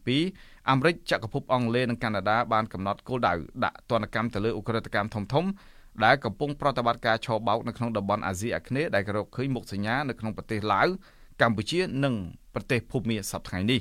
[0.00, 5.46] 2022អាមេរិកចក្រភពអង់គ្លេសនិងកាណាដាបានកំណត់គោលដៅដាក់ទណ្ឌកម្មទៅលើឧក្រិដ្ឋកម្មធំធំ
[6.04, 10.88] ដែលកំពុងប្រតិបត្តិការឆបោកនៅក្នុងតំបន់អាស៊ីអាគ្នេយ៍ដែលរកឃើញមុខសញ្ញានៅក្នុងប្រទេសឡាវ
[11.42, 12.14] កម្ពុជានិង
[12.54, 13.80] ប្រទេសភូមាសប្តាហ៍នេះ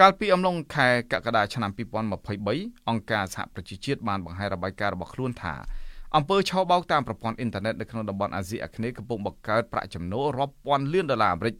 [0.00, 1.70] កាលពីអំឡុងខែកក្កដាឆ្នាំ
[2.28, 5.54] 2023អង្គការសហប្រជាជាតិបានបង្ហាញរបាយការណ៍របស់ខ្លួនថា
[6.16, 11.54] អំពើឆបោកតាមប្រព័ន្ធអ៊ីនធឺណិតនៅក្នុងតំបន់អាស៊ីអាគ្នេយ៍កំពុងបង្កើតប្រាក់ចំណូលរាប់ពាន់លានដុល្លារអាមេរិក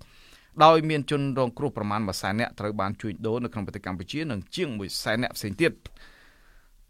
[0.65, 5.73] ដោយមានជនរងគ្រោះប្រមាណ1សែននាក់ត្រូវបានជួញដូរនៅក្នុងប្រទេសកម្ពុជានិងជាង1សែននាក់ផ្សេងទៀត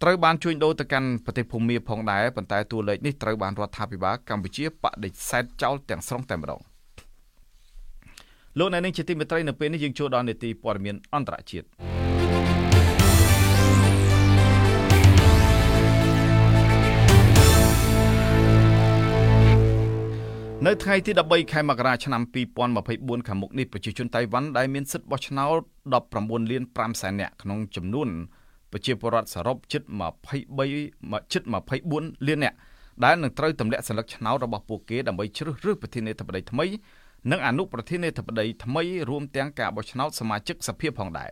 [0.02, 6.60] ត្រូវបានជួញដូរទៅកាន់ប្រទេសភូមាផងដែរប៉ុន្តែតួលេខនេះត្រូវបានរដ្ឋាភិបាលកម្ពុជាបដិសេធចោលទាំងស្រុងតែម្ដង
[8.56, 11.66] លោកអ្នកនាងជាទីមេត្រីនៅពេលនេះយើងចូលដល់នេតិព័ត៌មានអន្តរជាតិ
[20.66, 22.22] នៅថ្ងៃទី13ខែមករាឆ្នាំ
[22.74, 25.60] 2024ខាងមុខនេះប្រជាជនតៃវ៉ាន់ដែលមានសិទ្ធិបោះឆ្នោត
[26.04, 28.08] 19លាន5សែននាក់ក្នុងចំនួន
[28.72, 29.82] ប្រជាពលរដ្ឋសរុបជិត
[30.56, 31.42] 23ជិត
[31.84, 32.56] 24លាននាក់
[33.04, 36.66] ដែលនឹងត្រូវទម្លាក់សញ្ញាឆ្នោតរបស់ពួកគេដើម្បីជ្រើសរើសប្រធានាធិបតីថ្មី
[37.30, 41.30] និងអនុប្រធានាធិបតីថ្មីរួមទាំងការបោះឆ្នោតសមាជិកសភាផងដែរ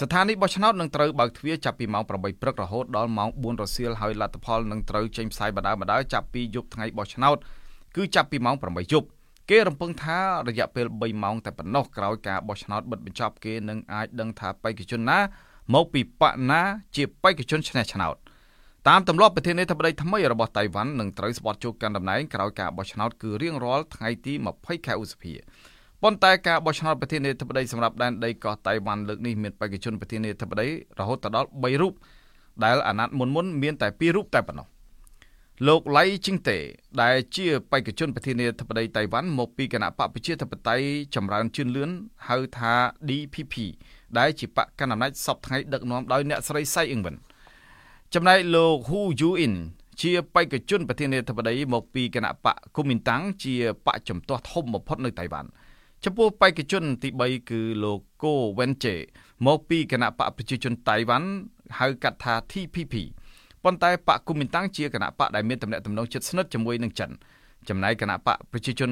[0.00, 2.10] ស្ថានីយ៍បោះឆ្នោតនឹងត្រូវបើកទ្វារចាប់ពីម៉ោង8
[2.42, 7.36] ព្រឹករហូតដល់ម៉ោង4រសៀលហើយលទ្ធផលនឹងត្រូវចេញផ្សាយបណ្ដើម្ដងចាប់ពីយប់ថ្ងៃបោះឆ្នោត
[7.96, 9.06] គឺចាប់ពីម៉ោង8យប់
[9.50, 15.18] គេរំពឹងថារយៈពេល3ម៉ោងតែប៉ុណ្ណោះក្រោយការបោះឆ្នោតបិទបញ្ចប់គេនឹងអាចដឹងថាបេក្ខជនណា
[15.74, 16.62] មកពីបកណា
[16.96, 18.16] ជាបេក្ខជនឈ្នះឆ្នោត
[18.88, 25.34] តាមទម្លាប់ប្រធានាធិបតីថ្មីរបស់តៃវ៉ាន់នឹងត្រូវស្បត់ជោគកាន់តំណែងក្រោយការបោះឆ្នោតគឺរៀងរាល់ថ្ងៃទី20ខែឧសភា
[26.02, 30.68] ប៉ុន្តែការបោះឆ្នោតប្រធានាធិបតីសម្រាប់ដែនដីកោះតៃវ៉ាន់លើកនេះមានបេក្ខជនប្រធានាធិបតី
[30.98, 31.94] រហូតដល់3រូប
[32.64, 34.66] ដែលអាណត្តិមុនមុនមានតែ2រូបតែប៉ុណ្ណោះ
[35.68, 36.58] លោកឡៃជីងតេ
[37.02, 41.90] ដែលជាបេក្ខជនប្រធានាធិបតីតៃវ៉ាន់មកពីគណៈបកប្រជាធិបតេយ្យចម្រើនជឿនលឿន
[42.28, 42.72] ហៅថា
[43.08, 43.54] DPP
[44.18, 47.16] ដែលជាបកកណ្ដាលអំណាចសពថ្ងៃដឹកនាំដោយអ្នកស្រីសៃអ៊ឹងវិន
[48.16, 49.54] ចំណែកលោកហ៊ូយូអ៊ីន
[50.00, 53.54] ជាបេក្ខជនប្រធានាធិបតីមកពីគណៈបកគូមីនតាំងជា
[53.86, 55.48] បកជំទាស់ធំបំផុតនៅតៃវ៉ាន់
[56.04, 58.94] ចំពោះបេក្ខជនទី3គឺលោកកូវែនជេ
[59.46, 61.28] មកពីគណៈបកប្រជាជនតៃវ៉ាន់
[61.78, 62.94] ហៅកាត់ថា TPP
[63.64, 67.10] ប៉ុន្តែបកគូមីនតាំងជាគណៈបកដែលមានតំណែងតំណងជិតស្និទ្ធជាមួយនឹងចិន
[67.68, 68.90] ចំណែកគណៈបកប្រជាជន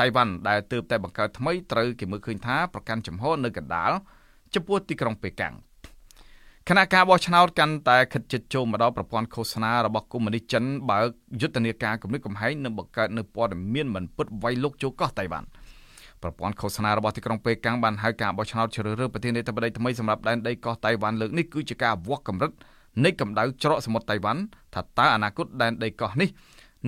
[0.00, 3.92] តៃវ៉ាន់ដែលទើបតែបង្កើតថ្មីត្រូវគេមើលឃើញថាប្រកាន់ចំហនៅកណ្ដាល
[4.54, 5.54] ចំពោះទីក្រុងប៉េកាំង
[6.68, 11.06] គណៈការបោះឆ្នោតកាន់តែខិតជិតចូលមកដល់ប្រព័ន្ធឃោសនារបស់កុម្មុយនីសចិនបើក
[11.40, 15.46] យុទ្ធនាការគម្រិតកំហែងនិងបង្កើតនៅព័ត៌មានមិនពិតវាយលុកចូលកោះតៃវ៉ាន់
[16.22, 22.52] ប្រព័ន្ធឃោសនារបស់ទីក្រុងប៉េកាំងបានហៅការបោះឆ្នោតជ្រើសរើសប្រធានាធិបតីថ្មីសម្រាប់ដែនដីកោះតៃវ៉ាន់លើកនេះគឺជាការវាស់កម្រិត
[23.04, 24.40] នៃកម្ដៅច្រកសមុទ្រតៃវ៉ាន់
[24.74, 26.28] ថាតើអនាគតដែនដីកោះនេះ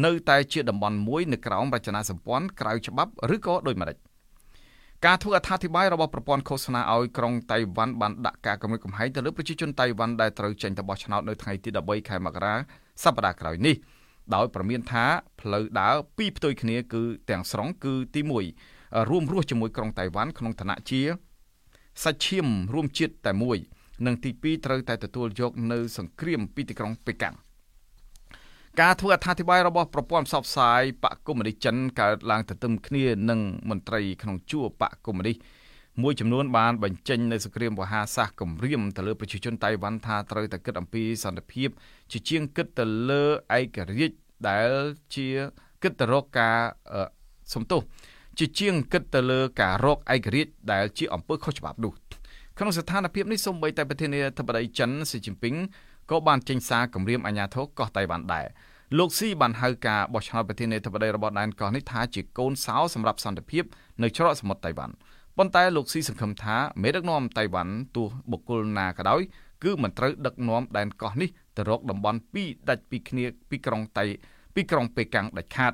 [0.04, 3.96] នៅតែជាតំបន់មួយនៅក្រោមរចនាសម្ព័ន្ធក្រៅច្បាប់ឬក៏ដូចម្តេច
[5.07, 12.55] ការធ្វើអត្ថាធិប្បាយរបស់ប្រព័ន្ធឃោសនាឲ្យក្រុងតៃវ៉ាន់បានដាក់ការគម្រិតកំហែងទៅលើប្រជាជនតៃវ៉ាន់ដែលត្រូវចេញទៅបោះឆ្នោតនៅថ្ងៃទី13ខែមករា
[13.05, 13.77] សប្តាហ៍ក្រោយនេះ
[14.35, 15.05] ដោយប្រមានថា
[15.41, 18.21] ផ្លូវដើរពីរផ្ទុយគ្នាគឺទាំងស្រុងគឺទី
[18.65, 21.01] 1រួមរស់ជាមួយក្រុងតៃវ៉ាន់ក្នុងឋានៈជា
[22.03, 23.59] សាច់ឈាមរួមជាតិតែមួយ
[24.07, 27.35] និងទី2ត្រូវតែទទួលយកនៅសង្គ្រាមពីទីក្រុងប៉េកាំង
[28.80, 35.37] ការធ្វើអត្ថាធិប្បាយរបស់ប្រព័ន្ធផ្សព្វផ្សាយបកកុម្មុយនីសចិនកើតឡើងទន្ទឹមគ្នានឹងមន្ត្រីក្នុងជួរបកកុម្មុយនីស
[36.02, 41.68] មួយចំនួនបានបញ្ចេញនៅសង្គ្រាមវហាសាសគម្រាមទៅលើប្រជាជនតៃវ៉ាន់ថាត្រូវតែគិតអំពីសន្តិភាព
[42.12, 43.22] ជាជាងគិតទៅលើ
[43.58, 44.16] ឯករាជ្យ
[44.48, 44.70] ដែល
[45.14, 45.28] ជា
[45.82, 46.58] គិតទៅរកការ
[47.54, 47.82] សំទោស
[48.38, 51.92] ជាជាងគិតទៅលើការរកឯករាជ្យដែលជាអំពើខុសច្បាប់នោះ
[52.58, 55.54] ក្នុងស្ថានភាពនេះសូម្បីតែប្រធានាធិបតីចិនស៊ីជីនពីង
[56.11, 58.47] ក៏បានចេញសារគម្រាមអាញាធរកោះតៃវ៉ាន់ដែរ
[58.99, 63.65] លោកស៊ីបានហៅការបោះឆ្នោតប្រធានាធិបតីរបស់ដែនកោះនេះថាជាកូនសោសម្រាប់សន្តិភាព
[64.03, 64.95] នៅច្រកសមុទ្រតៃវ៉ាន់
[65.37, 69.21] ប៉ុន្តែលោកស៊ីសង្ឃឹមថាមេដឹកនាំតៃវ៉ាន់ទោះបុគ្គលណាក៏ដោយ
[69.65, 74.05] គឺមិនត្រូវដឹកនាំដែនកោះនេះទៅរកតំបន់ពីរដាច់ពីគ្នាពីក្រុងតៃ
[74.55, 75.73] ពីក្រុងប៉េកាំងដាច់ខាត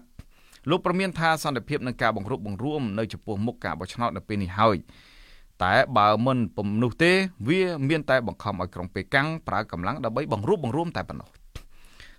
[0.71, 4.77] លោកប្រមានថាសន្តិភាពនឹងការបង្រួបបង្រួមនៅចំពោះមុខការបោះឆ្នោតនៅពេលនេះហើយ
[5.65, 7.13] តែបើមិនពំនោះទេ
[7.49, 11.29] វាមានតែបង្ខំឲ្យក្រុងប៉េកាំងប្រើកម្លាំងដើម្បីបង្រួបបង្រួមតែប៉ុណ្ណោះ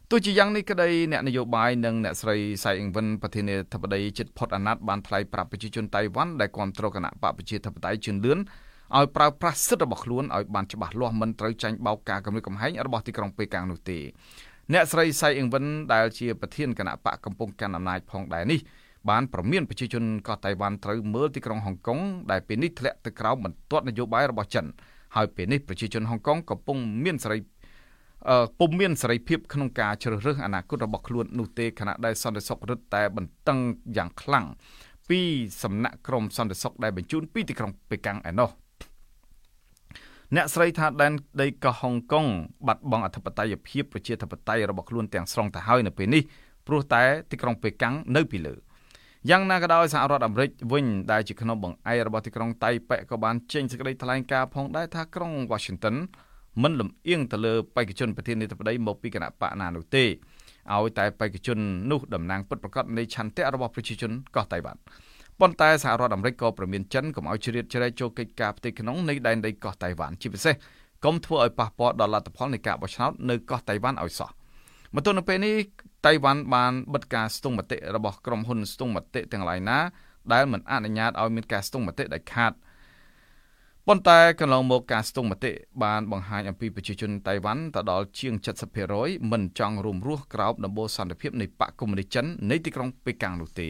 [0.10, 8.40] ទោះជាយ៉ាងនេះក្តីអ្នកនយោបាយនិងអ្នកស្រីសៃអ៊ីងវិនប្រធានាធិបតីជិតផុតអាណត្តិបានថ្លែងប្រាប់ប្រជាជនតៃវ៉ាន់ដែលគ្រប់គ្រងគណៈបកប្រជាធិបតេយ្យជឿនលឿន
[8.98, 14.00] ឲ្យប្រើប្រាស់សិទ្ធិរបស់ខ្លួនឲ្យបានច្បាស់លាស់មិនត្រូវចាញ់បោកការគម្រិតកំហែងរបស់ទីក្រុងប៉េកាំងនោះទេ
[14.74, 18.60] អ្នកស្រីសៃអ៊ីងវិនដែលជាប្រធានគណៈបកកំពុងកាន់អំណាចផងដែរនេះ
[19.10, 22.00] បានប្រមានប្រជាជនកោះតៃវ៉ាន់ត្រូវមើលទីក្រុងហុងកុង
[22.32, 24.66] ដែលពេលនេះធ្លាក់ទៅក្រោមបន្ទាត់នយោបាយរបស់ចិន
[25.16, 27.40] ហើយពេលនេះប្រជាជនហុងកុងកំពុងមានសេរី
[28.30, 33.60] អឺពុំមានសេរីភាពក្នុងការជ្រើសរើសអនាគតរបស់ខ្លួននោះទេខណៈដែលសន្តិសុខរឹតតែបន្តឹង
[33.98, 34.46] យ៉ាងខ្លាំង
[35.10, 35.20] ពី
[35.64, 38.50] សំណាក់ក្រមសន្តិសុខដែលបញ្ជូនពីទីក្រុងប៉េកាំងឯណោះ
[40.36, 42.26] អ្នកស្រីថាដែនដីកោះហុងកុង
[42.68, 46.22] បាត់បង់អធិបតេយ្យភាពប្រជាធិបតេយ្យរបស់ខ្លួនទាំងស្រុងទៅហើយនៅពេលនេះ
[46.68, 48.54] ព្រោះតែទីក្រុងប៉េកាំងនៅពីលើ
[49.28, 55.96] យ៉ាងណាក៏ដោយសហរដ្ឋអាមេរិកវិញដែលជាក្នុងបង្អែករបស់ទីក្រុងតៃប៉េក៏បានចេញសេចក្តីថ្លែងការណ៍ផងដែរថាក្រុង Washington
[56.64, 61.58] មិនលំអៀងទៅលើបេក្ខជនប្រធានាធិបតីមកពីគណៈបកណានោះទេឲ្យតែបេក្ខជន
[61.92, 64.80] នោះតំណាងពិតប្រាកដនៃឆន្ទៈរបស់ប្រជាជនកោះតៃវ៉ាន់
[65.40, 70.56] ប៉ុន្តែសហរដ្ឋអាមេរិកក៏ប្រមានចិនកុំឲ្យជ្រៀតជ្រែកចូលកិច្ចការផ្ទៃក្នុងនៃដែនដីកោះតៃវ៉ាន់ជាពិសេស
[71.06, 74.30] កុំធ្វើឲ្យប៉ះពាល់ដល់លទ្ធផលនៃការបោះឆ្នោតនៅកោះតៃវ៉ាន់ឲ្យសោះ
[74.96, 75.56] មកទល់នៅពេលនេះ
[76.06, 79.80] តៃវ៉ាន់បានបិទការស្ទង់មតិរបស់ក្រុមហ៊ុនស្ទង់មតិទាំងឡាយណា
[80.34, 82.52] ដែលមិនអនុញ្ញាតឲ្យមានការស្ទង់មតិដាច់ខាត
[83.88, 85.52] ប៉ុន្តែកន្លងមកការស្ទង់មតិ
[85.84, 88.34] បានបង្ហាញអំពីប្រជាជនតៃវ៉ាន់ទៅដល់ជាង
[88.82, 93.70] 70%មិនចង់រួមរស់ក្រោមដំបូលសន្តិភាពនៃបកកុម្មុយនីសចិននៃទីក្រុងប៉េកាំងនោះទេ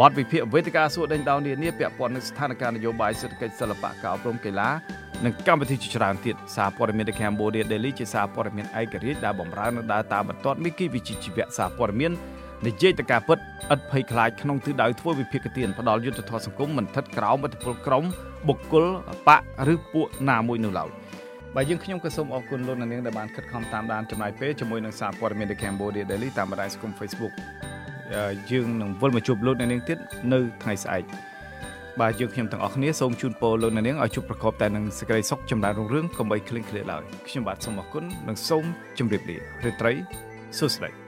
[0.00, 4.68] បទវិភាគវេទិកាសួរដេញដោលនានាពាក់ព័ន្ធនឹងស្ថានភាពនយោបាយសេដ្ឋកិច្ចសិល្បៈការអប់រំកីឡា
[5.24, 12.12] និងកម្មវិធីជាច្រើនទៀតសារព័ត៌មាន The Cambodia Daily ជាសារព័ត៌មានឯករាជ្យដែលបម្រើនៅដើរតាមបន្ទាត់មីគីវិជ្ជាជីវៈសារព័ត៌មាន
[12.66, 13.38] និយាយទៅការពិត
[13.74, 18.04] ឥតភ័យខ្លាចក្នុងទិសដៅធ្វើវិភាគទានផ្ដាល់យុទ្ធធម៌សង្គមមិនថិតក្រោមឥទ្ធិពលក្រុម
[18.48, 18.84] បុគ្គល
[19.28, 20.88] បកឬពួកណាមួយនោះឡើយ
[21.54, 27.32] បាទយើងខ្ញុំក៏សូមអរគុណលោកអ្នកនាងដែលបានខិតខំតាមដានចំណាយពេលជាមួយនឹងសារព័ត៌មាន The Cambodia Daily តាមបណ្ដាញសង្គម Facebook
[28.50, 29.98] យើងនឹងវិលមកជួបលោកអ្នកនាងទៀត
[30.32, 31.04] នៅថ្ងៃស្អែក
[32.00, 38.64] បាទយើងខ្ញុំទាំងអស់គ្នាសូមជូនពរលោកអ្នកនាងឲ្យជួបប្រកបតែនឹងសេចក្តីសុខចម្រើនរុងរឿងកុំបីឃ្លៀងឃ្លាតឡើយខ្ញុំបាទសូមអរគុណនិងសូម
[38.98, 39.92] ជម្រាបលារាត្រី
[40.58, 41.05] សួស្តី